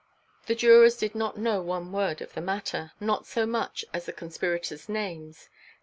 [0.47, 4.11] The jurors did not know one word of the matter, not so much as the
[4.13, 5.47] conspirators' names.